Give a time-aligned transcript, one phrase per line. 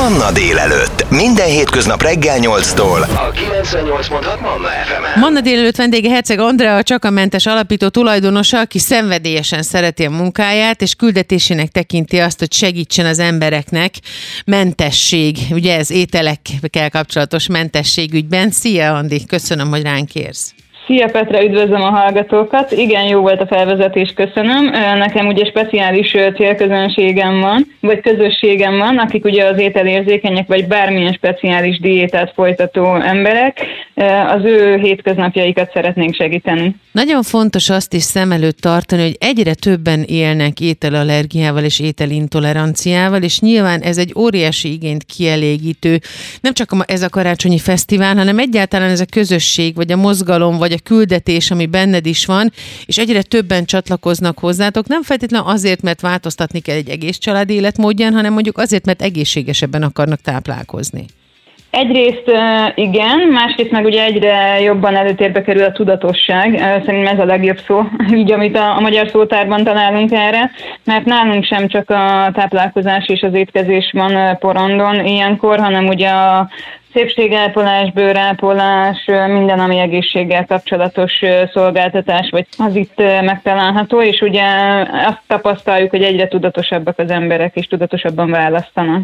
[0.00, 1.10] Manna délelőtt.
[1.10, 3.00] Minden hétköznap reggel 8-tól.
[3.02, 9.62] A 98.6 Manna fm Manna délelőtt vendége Herceg Andrea, a Csakamentes alapító tulajdonosa, aki szenvedélyesen
[9.62, 13.94] szereti a munkáját, és küldetésének tekinti azt, hogy segítsen az embereknek
[14.44, 18.50] mentesség, ugye ez ételekkel kapcsolatos mentesség ügyben.
[18.50, 20.52] Szia Andi, köszönöm, hogy ránk érsz.
[20.90, 22.72] Szia Petra, üdvözlöm a hallgatókat.
[22.72, 24.64] Igen, jó volt a felvezetés, köszönöm.
[24.98, 31.80] Nekem ugye speciális célközönségem van, vagy közösségem van, akik ugye az ételérzékenyek, vagy bármilyen speciális
[31.80, 33.66] diétát folytató emberek.
[34.36, 36.74] Az ő hétköznapjaikat szeretnénk segíteni.
[36.92, 43.40] Nagyon fontos azt is szem előtt tartani, hogy egyre többen élnek ételallergiával és ételintoleranciával, és
[43.40, 45.98] nyilván ez egy óriási igényt kielégítő,
[46.40, 50.72] nem csak ez a karácsonyi fesztivál, hanem egyáltalán ez a közösség, vagy a mozgalom, vagy
[50.72, 52.52] a küldetés, ami benned is van,
[52.84, 58.12] és egyre többen csatlakoznak hozzátok, nem feltétlenül azért, mert változtatni kell egy egész család életmódján,
[58.12, 61.04] hanem mondjuk azért, mert egészségesebben akarnak táplálkozni.
[61.70, 62.30] Egyrészt
[62.74, 66.58] igen, másrészt meg ugye egyre jobban előtérbe kerül a tudatosság.
[66.58, 67.82] Szerintem ez a legjobb szó,
[68.20, 70.50] így amit a, a magyar szótárban találunk erre,
[70.84, 76.48] mert nálunk sem csak a táplálkozás és az étkezés van porondon ilyenkor, hanem ugye a
[76.92, 81.12] szépségápolás, bőrápolás, minden, ami egészséggel kapcsolatos
[81.52, 84.44] szolgáltatás, vagy az itt megtalálható, és ugye
[85.06, 89.02] azt tapasztaljuk, hogy egyre tudatosabbak az emberek, és tudatosabban választanak.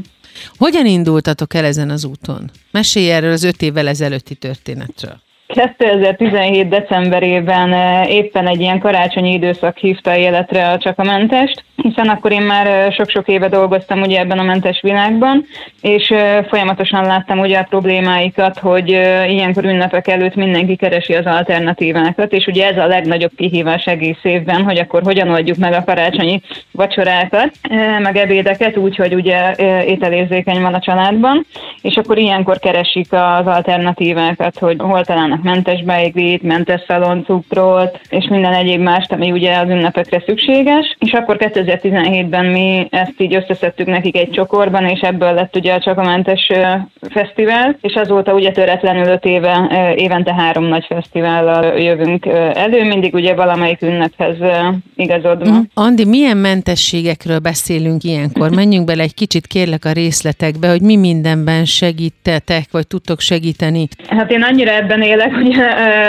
[0.59, 2.51] Hogyan indultatok el ezen az úton?
[2.71, 5.25] Mesélj erről az öt évvel ezelőtti történetről.
[5.47, 6.69] 2017.
[6.69, 7.73] decemberében
[8.09, 12.93] éppen egy ilyen karácsonyi időszak hívta életre a csak a mentest, hiszen akkor én már
[12.93, 15.45] sok-sok éve dolgoztam ugye ebben a mentes világban,
[15.81, 16.15] és
[16.49, 18.89] folyamatosan láttam ugye a problémáikat, hogy
[19.29, 24.63] ilyenkor ünnepek előtt mindenki keresi az alternatívákat, és ugye ez a legnagyobb kihívás egész évben,
[24.63, 26.41] hogy akkor hogyan oldjuk meg a karácsonyi
[26.73, 27.51] vacsorákat,
[27.99, 31.47] meg ebédeket úgy, hogy ugye ételérzékeny van a családban,
[31.83, 35.05] és akkor ilyenkor keresik az alternatívákat, hogy hol
[35.37, 41.13] találnak mentes beiglit, mentes szaloncukrot, és minden egyéb mást, ami ugye az ünnepekre szükséges, és
[41.13, 46.51] akkor 2017-ben mi ezt így összeszedtük nekik egy csokorban, és ebből lett ugye a Csakamentes
[47.01, 53.35] Fesztivál, és azóta ugye töretlenül öt éve, évente három nagy fesztivállal jövünk elő, mindig ugye
[53.35, 54.37] valamelyik ünnephez
[54.97, 55.51] igazodva.
[55.51, 55.61] Mm.
[55.75, 58.51] Andi, milyen mentességekről beszélünk ilyenkor?
[58.51, 63.89] Menjünk bele egy kicsit kérlek a részletekbe, hogy mi mindenben segítetek, vagy tudtok segíteni.
[64.09, 65.57] Hát én annyira ebben élek, hogy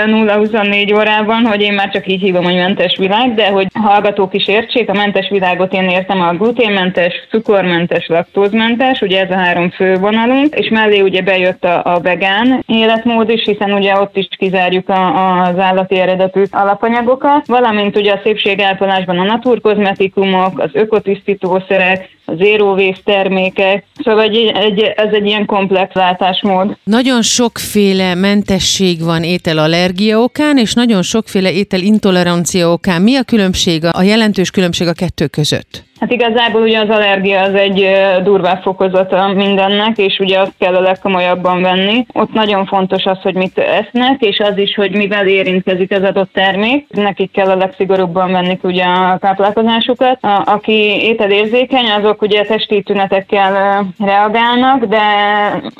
[0.05, 4.47] 0-24 órában, hogy én már csak így hívom, hogy mentes világ, de hogy hallgatók is
[4.47, 9.69] értsék, a mentes világ világot én értem a gluténmentes, cukormentes, laktózmentes, ugye ez a három
[9.69, 14.27] fő vonalunk, és mellé ugye bejött a, a vegán életmód is, hiszen ugye ott is
[14.37, 22.16] kizárjuk a, az állati eredetű alapanyagokat, valamint ugye a szépségápolásban a naturkozmetikumok, az ökotisztítószerek, a
[22.35, 26.77] zero waste termékek, szóval egy, egy, ez egy ilyen komplex látásmód.
[26.83, 33.01] Nagyon sokféle mentesség van ételallergia okán, és nagyon sokféle ételintolerancia okán.
[33.01, 35.86] Mi a különbség, a jelentős különbség a kettő között?
[35.99, 37.87] Hát igazából ugye az allergia az egy
[38.23, 42.05] durvább fokozata mindennek, és ugye azt kell a legkomolyabban venni.
[42.13, 46.33] Ott nagyon fontos az, hogy mit esznek, és az is, hogy mivel érintkezik az adott
[46.33, 46.85] termék.
[46.89, 50.23] Nekik kell a legszigorúbban venni ugye a táplálkozásukat.
[50.23, 55.01] A, aki ételérzékeny, azok ugye testi tünetekkel reagálnak, de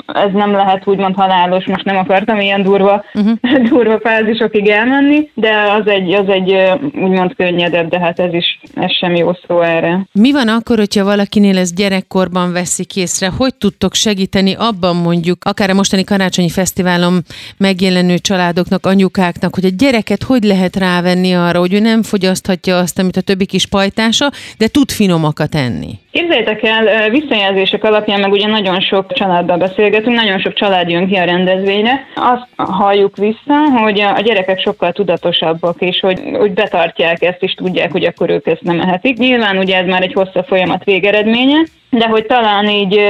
[0.06, 1.66] ez nem lehet úgymond halálos.
[1.66, 3.62] Most nem akartam ilyen durva, uh-huh.
[3.70, 8.92] durva fázisokig elmenni, de az egy, az egy úgymond könnyedebb, de hát ez is ez
[8.92, 10.06] sem jó szó erre.
[10.12, 13.28] Mi van akkor, hogyha valakinél ez gyerekkorban veszik észre?
[13.28, 17.24] Hogy tudtok segíteni abban mondjuk, akár a mostani karácsonyi fesztiválon
[17.56, 22.98] megjelenő családoknak, anyukáknak, hogy a gyereket hogy lehet rávenni arra, hogy ő nem fogyaszthatja azt,
[22.98, 25.98] amit a többi kis pajtása, de tud finomakat enni?
[26.18, 31.16] Képzeljétek el, visszajelzések alapján meg ugye nagyon sok családdal beszélgetünk, nagyon sok család jön ki
[31.16, 32.06] a rendezvényre.
[32.14, 37.92] Azt halljuk vissza, hogy a gyerekek sokkal tudatosabbak, és hogy, hogy betartják ezt, és tudják,
[37.92, 39.18] hogy akkor ők ezt nem ehetik.
[39.18, 41.58] Nyilván ugye ez már egy hosszabb folyamat végeredménye,
[41.90, 43.00] de hogy talán így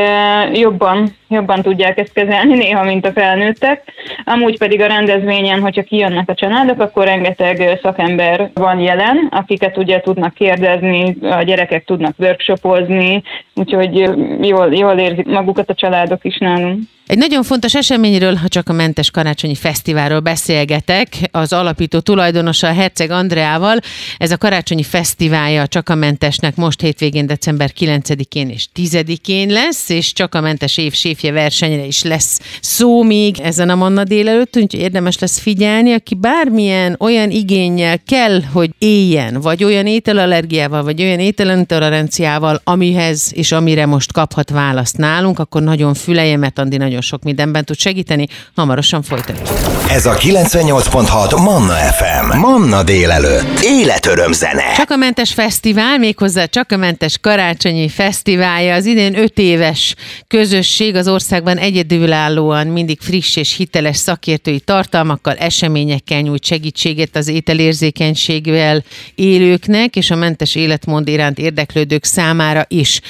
[0.53, 3.93] jobban, jobban tudják ezt kezelni néha, mint a felnőttek.
[4.25, 10.01] Amúgy pedig a rendezvényen, hogyha kijönnek a családok, akkor rengeteg szakember van jelen, akiket ugye
[10.01, 13.23] tudnak kérdezni, a gyerekek tudnak workshopozni,
[13.55, 13.95] úgyhogy
[14.41, 16.81] jól, jól érzik magukat a családok is nálunk.
[17.09, 23.11] Egy nagyon fontos eseményről, ha csak a Mentes Karácsonyi Fesztiválról beszélgetek, az alapító tulajdonosa Herceg
[23.11, 23.79] Andreával.
[24.17, 30.13] Ez a Karácsonyi Fesztiválja csak a Mentesnek most hétvégén december 9-én és 10-én lesz, és
[30.13, 34.81] csak a Mentes év séfje versenyre is lesz szó még ezen a Manna délelőtt, úgyhogy
[34.81, 41.19] érdemes lesz figyelni, aki bármilyen olyan igényel kell, hogy éljen, vagy olyan ételallergiával, vagy olyan
[41.19, 47.23] ételintoleranciával, amihez és amire most kaphat választ nálunk, akkor nagyon fülelje, mert Andi nagyon sok
[47.23, 48.27] mindenben tud segíteni.
[48.55, 49.49] Hamarosan folytatjuk.
[49.91, 52.39] Ez a 98.6 Manna FM.
[52.39, 53.61] Manna délelőtt.
[53.63, 54.73] Életöröm zene.
[54.77, 59.95] Csak a Mentes Fesztivál, méghozzá Csak a Mentes Karácsonyi Fesztiválja, az idén öt éves
[60.27, 68.85] közösség az országban egyedülállóan mindig friss és hiteles szakértői tartalmakkal, eseményekkel nyújt segítséget az ételérzékenységvel
[69.15, 73.01] élőknek és a mentes életmód iránt érdeklődők számára is.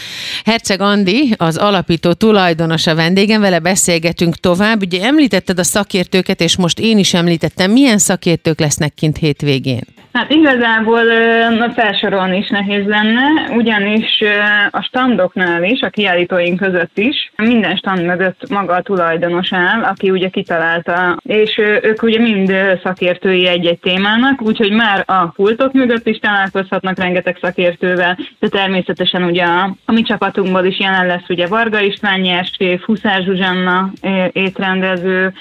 [0.45, 3.77] Herceg Andi, az alapító tulajdonos a vendégem, vele beszélgetünk
[4.41, 4.83] tovább.
[4.83, 9.83] Ugye említetted a szakértőket, és most én is említettem, milyen szakértők lesznek kint hétvégén?
[10.19, 11.03] Hát igazából
[11.59, 14.23] na, felsorolni is nehéz lenne, ugyanis
[14.71, 20.11] a standoknál is, a kiállítóink között is, minden stand mögött maga a tulajdonos áll, aki
[20.11, 22.53] ugye kitalálta, és ők ugye mind
[22.83, 29.45] szakértői egy-egy témának, úgyhogy már a pultok mögött is találkozhatnak rengeteg szakértővel, de természetesen ugye
[29.45, 33.68] a, a mi csapatunkból is jelen lesz ugye Varga István nyerséf, Huszár Zsuzsanna
[34.33, 35.33] étrendező,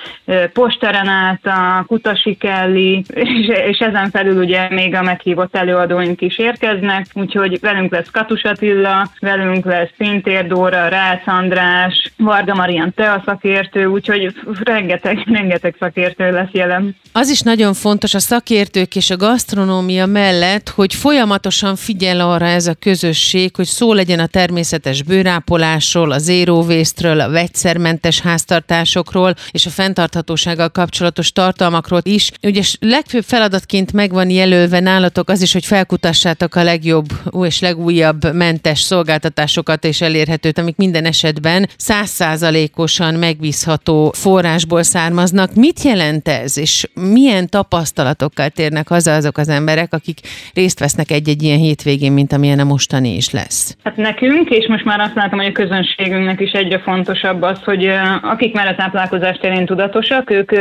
[0.54, 3.30] Posta Renáta, Kutasi Kelly, és,
[3.70, 9.12] és ezen felül ugye még a meghívott előadóink is érkeznek, úgyhogy velünk lesz Katus Attila,
[9.20, 14.34] velünk lesz Pintér Dóra, Rácz András, Varga Marian te a szakértő, úgyhogy
[14.64, 16.96] rengeteg, rengeteg szakértő lesz jelen.
[17.12, 22.68] Az is nagyon fontos a szakértők és a gasztronómia mellett, hogy folyamatosan figyel arra ez
[22.68, 29.66] a közösség, hogy szó legyen a természetes bőrápolásról, a zero waste-ről, a vegyszermentes háztartásokról és
[29.66, 32.32] a fenntarthatósággal kapcsolatos tartalmakról is.
[32.44, 37.06] Ugye legfőbb feladatként megvan jelölve nálatok az is, hogy felkutassátok a legjobb
[37.44, 45.54] és legújabb mentes szolgáltatásokat és elérhetőt, amik minden esetben százszázalékosan megbízható forrásból származnak.
[45.56, 50.20] Mit jelent ez, és milyen tapasztalatokkal térnek haza azok az emberek, akik
[50.54, 53.78] részt vesznek egy-egy ilyen hétvégén, mint amilyen a mostani is lesz?
[53.84, 57.84] Hát nekünk, és most már azt látom, hogy a közönségünknek is egyre fontosabb az, hogy
[58.22, 60.52] akik már a táplálkozás terén tudatosak, ők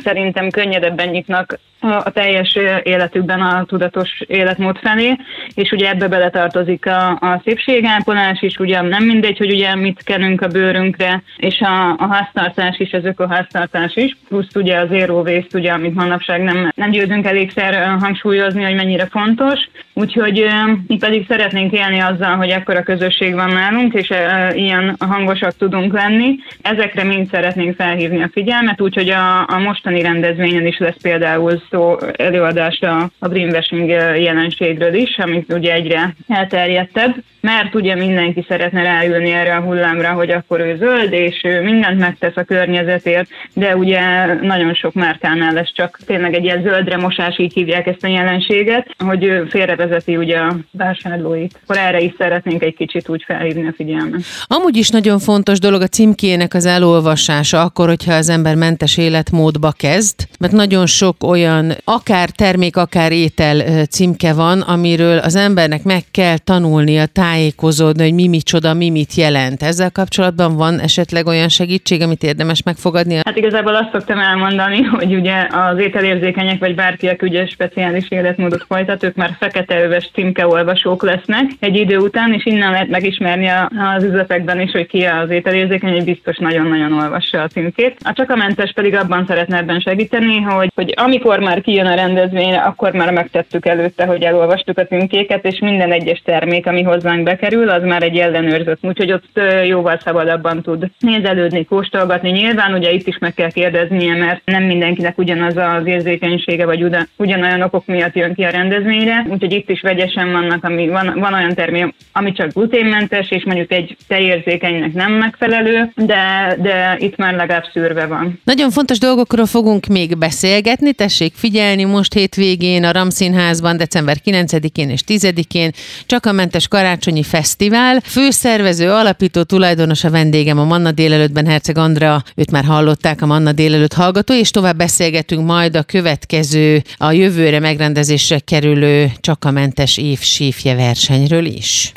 [0.00, 5.16] szerintem könnyedebben nyitnak a teljes életükben a tudatos életmód felé,
[5.54, 10.40] és ugye ebbe beletartozik a, a szépségápolás is, ugye nem mindegy, hogy ugye mit kenünk
[10.40, 15.72] a bőrünkre, és a, a háztartás is, az ökoháztartás is, plusz ugye az waste, ugye,
[15.72, 19.60] amit manapság nem, nem győzünk elégszer hangsúlyozni, hogy mennyire fontos,
[19.94, 20.46] úgyhogy
[20.86, 24.12] mi pedig szeretnénk élni azzal, hogy ekkora közösség van nálunk, és
[24.52, 26.36] ilyen hangosak tudunk lenni.
[26.62, 31.96] Ezekre mind szeretnénk felhívni a figyelmet, úgyhogy a, a mostani rendezvényen is lesz például szó
[32.16, 33.88] előadása a greenwashing
[34.20, 40.30] jelenségről is, amit ugye egyre elterjedtebb, mert ugye mindenki szeretne ráülni erre a hullámra, hogy
[40.30, 44.00] akkor ő zöld, és ő mindent megtesz a környezetért, de ugye
[44.42, 48.86] nagyon sok márkánál lesz csak tényleg egy ilyen zöldre mosás, így hívják ezt a jelenséget,
[48.98, 51.60] hogy félrevezeti ugye a vásárlóit.
[51.62, 54.20] Akkor erre is szeretnénk egy kicsit úgy felhívni a figyelmet.
[54.46, 59.72] Amúgy is nagyon fontos dolog a címkének az elolvasása, akkor, hogyha az ember mentes életmódba
[59.76, 66.02] kezd, mert nagyon sok olyan akár termék, akár étel címke van, amiről az embernek meg
[66.10, 69.62] kell tanulnia, tájékozódni, hogy mi micsoda, mi mit jelent.
[69.62, 73.14] Ezzel kapcsolatban van esetleg olyan segítség, amit érdemes megfogadni?
[73.14, 79.02] Hát igazából azt szoktam elmondani, hogy ugye az ételérzékenyek vagy bárkiek ugye speciális életmódot folytat,
[79.02, 83.48] ők már fekete öves címkeolvasók lesznek egy idő után, és innen lehet megismerni
[83.96, 87.96] az üzletekben is, hogy ki az ételérzékeny, hogy biztos nagyon-nagyon olvassa a címkét.
[88.02, 91.94] A csak a mentes pedig abban szeretne ebben segíteni, hogy, hogy amikor már kijön a
[91.94, 97.22] rendezvényre, akkor már megtettük előtte, hogy elolvastuk a címkéket, és minden egyes termék, ami hozzánk
[97.22, 102.30] bekerül, az már egy ellenőrzött, úgyhogy ott jóval szabadabban tud nézelődni, kóstolgatni.
[102.30, 107.08] Nyilván ugye itt is meg kell kérdeznie, mert nem mindenkinek ugyanaz az érzékenysége, vagy ugyan,
[107.16, 111.34] ugyanolyan okok miatt jön ki a rendezvényre, úgyhogy itt is vegyesen vannak, ami van, van
[111.34, 117.34] olyan termék, ami csak gluténmentes, és mondjuk egy tejérzékenynek nem megfelelő, de, de itt már
[117.34, 118.40] legalább szűrve van.
[118.44, 125.00] Nagyon fontos dolgokról fogunk még beszélgetni, tessék figyelni most hétvégén a Ramszínházban december 9-én és
[125.06, 125.72] 10-én
[126.06, 128.00] csak a Mentes Karácsonyi Fesztivál.
[128.00, 133.52] Főszervező, alapító tulajdonos a vendégem a Manna délelőttben Herceg Andrea, őt már hallották a Manna
[133.52, 139.96] délelőtt hallgató, és tovább beszélgetünk majd a következő, a jövőre megrendezésre kerülő csak a mentes
[139.96, 141.92] év sífje versenyről is.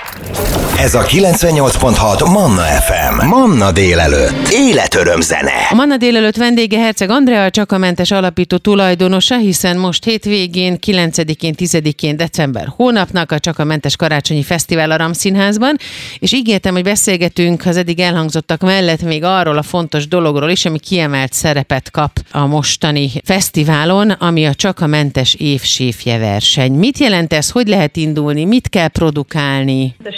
[0.79, 3.27] Ez a 98.6 Manna FM.
[3.27, 4.47] Manna délelőtt.
[4.51, 5.67] Életöröm zene.
[5.69, 11.53] A Manna délelőtt vendége Herceg Andrea, csak a mentes alapító tulajdonosa, hiszen most hétvégén, 9-én,
[11.57, 15.77] 10-én december hónapnak a Csak a mentes karácsonyi fesztivál a Ramszínházban,
[16.19, 20.79] és ígértem, hogy beszélgetünk az eddig elhangzottak mellett még arról a fontos dologról is, ami
[20.79, 26.71] kiemelt szerepet kap a mostani fesztiválon, ami a Csak a mentes évséfje verseny.
[26.71, 29.95] Mit jelent ez, hogy lehet indulni, mit kell produkálni?
[30.03, 30.11] A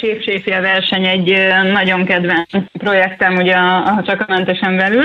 [0.48, 1.36] séfséfje verseny egy
[1.72, 5.04] nagyon kedvenc projektem ugye a Csak a mentesen belül.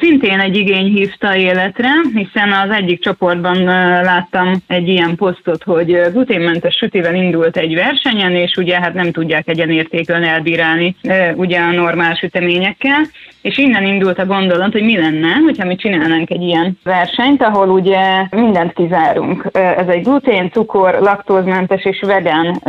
[0.00, 3.64] Szintén egy igény hívta életre, hiszen az egyik csoportban
[4.02, 9.48] láttam egy ilyen posztot, hogy gluténmentes sütivel indult egy versenyen, és ugye hát nem tudják
[9.48, 10.96] egyenértékön elbírálni
[11.34, 13.00] ugye a normál süteményekkel,
[13.42, 17.68] és innen indult a gondolat, hogy mi lenne, hogyha mi csinálnánk egy ilyen versenyt, ahol
[17.68, 17.98] ugye
[18.30, 19.48] mindent kizárunk.
[19.52, 22.60] Ez egy glutén, cukor, laktózmentes és vegán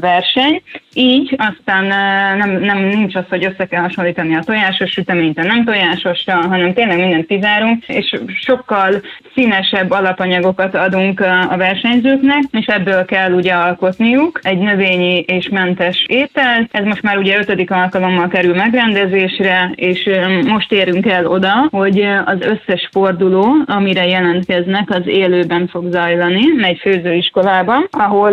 [0.00, 0.62] verseny,
[0.94, 1.84] így aztán
[2.36, 6.72] nem, nem nincs az, hogy össze kell hasonlítani a tojásos süteményt a nem tojásosra, hanem
[6.72, 9.02] tényleg mindent kizárunk, és sokkal
[9.34, 11.20] színesebb alapanyagokat adunk
[11.50, 16.68] a versenyzőknek, és ebből kell ugye alkotniuk egy növényi és mentes étel.
[16.70, 20.10] Ez most már ugye ötödik alkalommal kerül megrendezésre, és
[20.46, 26.78] most érünk el oda, hogy az összes forduló, amire jelentkeznek, az élőben fog zajlani, egy
[26.78, 28.32] főzőiskolában, ahol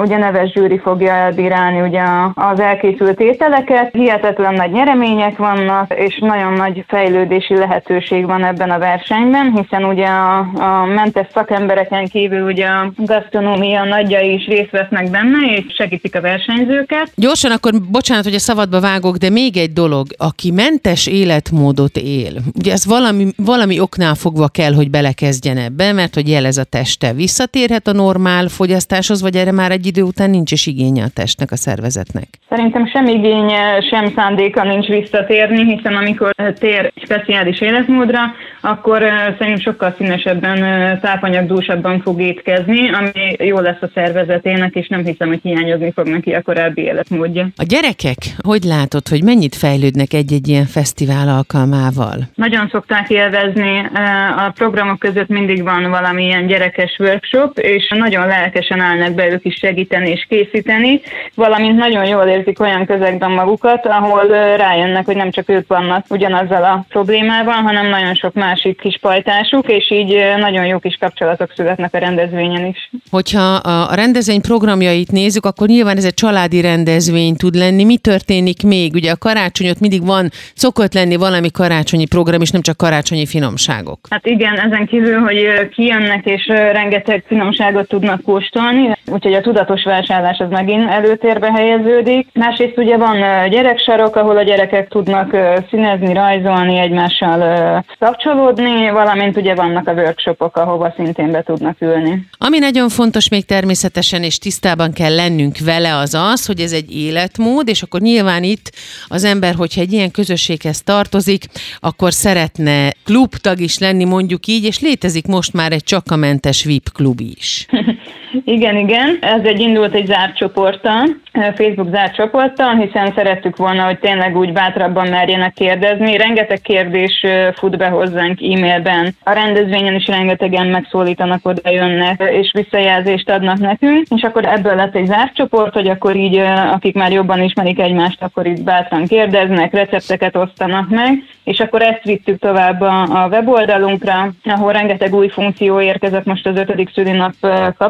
[0.00, 1.97] ugye neves zsűri fogja elbírálni ugye
[2.34, 3.92] az elkészült ételeket.
[3.92, 10.06] Hihetetlen nagy nyeremények vannak, és nagyon nagy fejlődési lehetőség van ebben a versenyben, hiszen ugye
[10.06, 16.16] a, a mentes szakembereken kívül ugye a gasztronómia nagyjai is részt vesznek benne, és segítik
[16.16, 17.10] a versenyzőket.
[17.14, 22.32] Gyorsan akkor, bocsánat, hogy a szabadba vágok, de még egy dolog, aki mentes életmódot él,
[22.54, 27.12] ugye ez valami, valami oknál fogva kell, hogy belekezdjen ebbe, mert hogy jelez a teste.
[27.12, 31.50] Visszatérhet a normál fogyasztáshoz, vagy erre már egy idő után nincs is igénye a testnek,
[31.50, 31.56] a
[31.88, 32.28] szervezetnek?
[32.48, 38.20] Szerintem sem igénye, sem szándéka nincs visszatérni, hiszen amikor tér speciális életmódra,
[38.60, 39.02] akkor
[39.38, 40.58] szerintem sokkal színesebben,
[41.00, 46.32] tápanyagdúsabban fog étkezni, ami jó lesz a szervezetének, és nem hiszem, hogy hiányozni fog neki
[46.32, 47.48] a korábbi életmódja.
[47.56, 52.16] A gyerekek, hogy látod, hogy mennyit fejlődnek egy-egy ilyen fesztivál alkalmával?
[52.34, 53.90] Nagyon szokták élvezni.
[54.36, 59.54] A programok között mindig van valamilyen gyerekes workshop, és nagyon lelkesen állnak be ők is
[59.54, 61.00] segíteni és készíteni,
[61.34, 66.64] valamint nagyon jól érzik olyan közegben magukat, ahol rájönnek, hogy nem csak ők vannak ugyanazzal
[66.64, 71.94] a problémával, hanem nagyon sok másik kis pajtásuk, és így nagyon jó kis kapcsolatok születnek
[71.94, 72.90] a rendezvényen is.
[73.10, 77.84] Hogyha a rendezvény programjait nézzük, akkor nyilván ez egy családi rendezvény tud lenni.
[77.84, 78.94] Mi történik még?
[78.94, 83.98] Ugye a karácsonyot mindig van, szokott lenni valami karácsonyi program, és nem csak karácsonyi finomságok.
[84.10, 90.38] Hát igen, ezen kívül, hogy kijönnek és rengeteg finomságot tudnak kóstolni, úgyhogy a tudatos vásárlás
[90.38, 92.28] az megint előtérbe helyeződik.
[92.32, 95.36] Másrészt ugye van gyereksarok, ahol a gyerekek tudnak
[95.70, 102.26] színezni, rajzolni, egymással kapcsolódni, valamint ugye vannak a workshopok, ahova szintén be tudnak ülni.
[102.38, 106.96] Ami nagyon fontos még természetesen, és tisztában kell lennünk vele, az az, hogy ez egy
[106.96, 108.70] életmód, és akkor nyilván itt
[109.08, 111.44] az ember, hogyha egy ilyen közösséghez tartozik,
[111.78, 117.20] akkor szeretne klubtag is lenni, mondjuk így, és létezik most már egy csakamentes VIP klub
[117.20, 117.66] is.
[118.44, 119.18] Igen, igen.
[119.20, 124.52] Ez egy indult egy zárt csoporttal, Facebook zárt csoporttal, hiszen szerettük volna, hogy tényleg úgy
[124.52, 126.16] bátrabban merjenek kérdezni.
[126.16, 129.14] Rengeteg kérdés fut be hozzánk e-mailben.
[129.24, 134.06] A rendezvényen is rengetegen megszólítanak, oda jönnek, és visszajelzést adnak nekünk.
[134.16, 136.36] És akkor ebből lett egy zárt csoport, hogy akkor így,
[136.72, 142.04] akik már jobban ismerik egymást, akkor itt bátran kérdeznek, recepteket osztanak meg, és akkor ezt
[142.04, 147.32] vittük tovább a, weboldalunkra, ahol rengeteg új funkció érkezett most az ötödik szülinap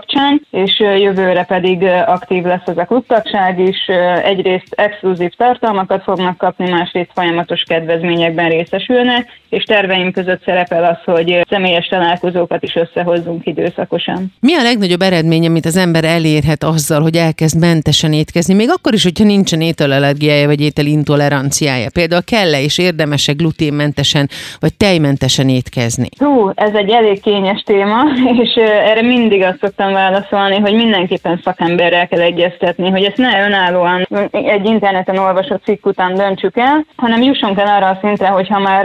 [0.08, 3.86] kapcsán, és jövőre pedig aktív lesz ez a klubtagság is.
[4.24, 11.40] Egyrészt exkluzív tartalmakat fognak kapni, másrészt folyamatos kedvezményekben részesülnek, és terveim között szerepel az, hogy
[11.48, 14.32] személyes találkozókat is összehozzunk időszakosan.
[14.40, 18.94] Mi a legnagyobb eredmény, amit az ember elérhet azzal, hogy elkezd mentesen étkezni, még akkor
[18.94, 21.88] is, hogyha nincsen ételallergiája vagy ételintoleranciája?
[21.92, 24.28] Például kell-e és érdemes-e gluténmentesen
[24.60, 26.08] vagy tejmentesen étkezni?
[26.18, 28.02] Hú, ez egy elég kényes téma,
[28.42, 34.06] és erre mindig azt szoktam válaszolni, hogy mindenképpen szakemberrel kell egyeztetni, hogy ezt ne önállóan
[34.30, 38.58] egy interneten olvasott cikk után döntsük el, hanem jussunk el arra a szintre, hogy ha
[38.58, 38.84] már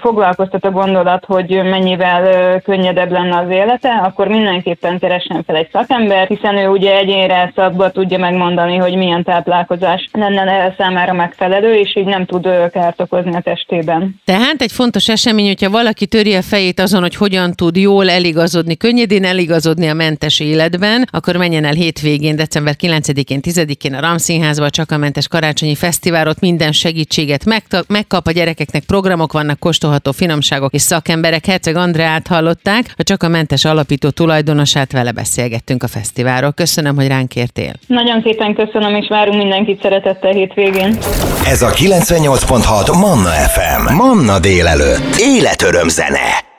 [0.00, 2.22] foglalkoztat a gondolat, hogy mennyivel
[2.60, 7.90] könnyedebb lenne az élete, akkor mindenképpen keressen fel egy szakember, hiszen ő ugye egyénre szabba
[7.90, 13.40] tudja megmondani, hogy milyen táplálkozás lenne számára megfelelő, és így nem tud kárt okozni a
[13.40, 14.20] testében.
[14.24, 18.76] Tehát egy fontos esemény, hogyha valaki töri a fejét azon, hogy hogyan tud jól eligazodni,
[18.76, 24.70] könnyedén eligazodni a mentes életben, akkor menjen el hétvégén, december 9-én, 10 9-én a Ramszínházban
[24.70, 27.44] csak a mentes karácsonyi fesztiválot, minden segítséget
[27.88, 31.46] megkap, a gyerekeknek programok vannak, kóstolható finomságok és szakemberek.
[31.46, 36.52] Herceg Andreát hallották, a csak a mentes alapító tulajdonosát vele beszélgettünk a fesztiválról.
[36.52, 37.72] Köszönöm, hogy ránk értél.
[37.86, 40.98] Nagyon szépen köszönöm, és várunk mindenkit szeretettel hétvégén.
[41.46, 43.94] Ez a 98.6 Manna FM.
[43.94, 45.16] Manna délelőtt.
[45.18, 46.53] Életöröm zene.